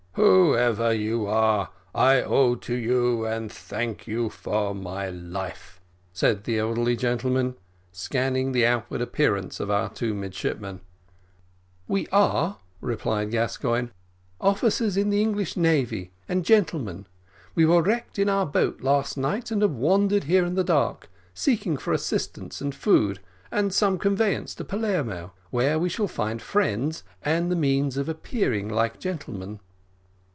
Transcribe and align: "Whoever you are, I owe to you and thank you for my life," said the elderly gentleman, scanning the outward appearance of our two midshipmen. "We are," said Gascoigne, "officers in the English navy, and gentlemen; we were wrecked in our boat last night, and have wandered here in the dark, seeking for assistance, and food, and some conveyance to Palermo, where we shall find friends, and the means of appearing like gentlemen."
"Whoever 0.15 0.91
you 0.93 1.25
are, 1.25 1.69
I 1.95 2.21
owe 2.21 2.55
to 2.55 2.73
you 2.75 3.25
and 3.25 3.49
thank 3.49 4.07
you 4.07 4.29
for 4.29 4.75
my 4.75 5.09
life," 5.09 5.79
said 6.11 6.43
the 6.43 6.59
elderly 6.59 6.97
gentleman, 6.97 7.55
scanning 7.93 8.51
the 8.51 8.65
outward 8.65 8.99
appearance 8.99 9.61
of 9.61 9.71
our 9.71 9.87
two 9.89 10.13
midshipmen. 10.13 10.81
"We 11.87 12.07
are," 12.11 12.57
said 12.85 13.31
Gascoigne, 13.31 13.87
"officers 14.41 14.97
in 14.97 15.11
the 15.11 15.21
English 15.21 15.55
navy, 15.55 16.11
and 16.27 16.43
gentlemen; 16.43 17.07
we 17.55 17.65
were 17.65 17.81
wrecked 17.81 18.19
in 18.19 18.27
our 18.27 18.45
boat 18.45 18.81
last 18.81 19.15
night, 19.17 19.49
and 19.49 19.61
have 19.61 19.71
wandered 19.71 20.25
here 20.25 20.45
in 20.45 20.55
the 20.55 20.63
dark, 20.65 21.09
seeking 21.33 21.77
for 21.77 21.93
assistance, 21.93 22.59
and 22.59 22.75
food, 22.75 23.19
and 23.49 23.73
some 23.73 23.97
conveyance 23.97 24.53
to 24.55 24.65
Palermo, 24.65 25.31
where 25.51 25.79
we 25.79 25.87
shall 25.87 26.09
find 26.09 26.41
friends, 26.41 27.03
and 27.23 27.49
the 27.49 27.55
means 27.55 27.95
of 27.95 28.09
appearing 28.09 28.67
like 28.67 28.99
gentlemen." 28.99 29.61